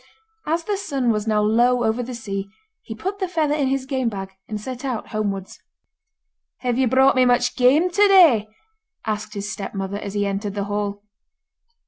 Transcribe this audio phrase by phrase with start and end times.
[0.47, 2.49] As the sun was now low over the sea
[2.81, 5.59] he put the feather in his game bag, and set out homewards.
[6.61, 8.47] 'Have you brought me much game to day?'
[9.05, 11.03] asked his stepmother as he entered the hall.